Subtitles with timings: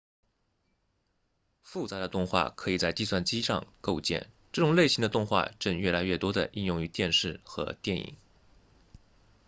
[1.61, 8.17] 复杂的动画可以在计算机上构建这种类型的动画正越来越多地应用于电视和电影